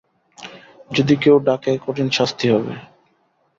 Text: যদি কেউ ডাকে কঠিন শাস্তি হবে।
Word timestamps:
যদি 0.91 1.13
কেউ 1.23 1.35
ডাকে 1.47 1.71
কঠিন 1.85 2.07
শাস্তি 2.17 2.45
হবে। 2.53 2.73